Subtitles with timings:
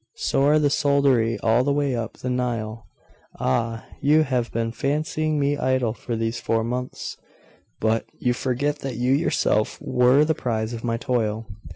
[0.15, 2.87] So are the soldiery all the way up the Nile.
[3.39, 3.85] Ah!
[4.01, 7.17] you have been fancying me idle for these four months,
[7.79, 11.45] but You forget that you yourself were the prize of my toil.